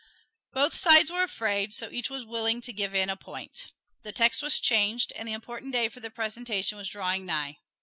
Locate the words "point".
3.15-3.71